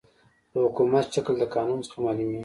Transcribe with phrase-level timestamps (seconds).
[0.53, 2.39] د حکومت شکل د قانون څخه معلوميږي.